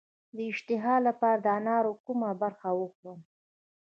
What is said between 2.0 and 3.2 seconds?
کومه برخه وخورم؟